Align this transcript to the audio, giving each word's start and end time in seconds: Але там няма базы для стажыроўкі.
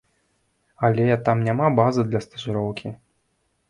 Але 0.89 1.05
там 1.29 1.45
няма 1.51 1.71
базы 1.83 2.09
для 2.11 2.25
стажыроўкі. 2.27 2.99